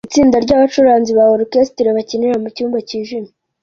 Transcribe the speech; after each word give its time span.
Itsinda 0.07 0.37
ryabacuranzi 0.45 1.11
ba 1.17 1.25
orchestre 1.37 1.87
bakinira 1.97 2.35
mucyumba 2.43 2.77
cyijimye 2.87 3.31